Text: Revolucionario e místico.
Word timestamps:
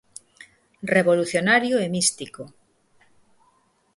Revolucionario 0.95 1.75
e 1.85 1.87
místico. 1.95 2.43